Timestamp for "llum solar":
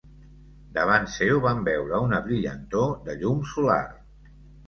3.19-3.79